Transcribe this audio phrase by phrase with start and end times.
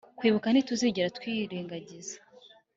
[0.17, 2.15] kwibuka ntituzigera twirengagiza